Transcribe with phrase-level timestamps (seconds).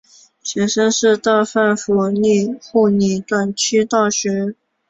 [0.41, 4.55] 前身是大阪府立护理短期大学。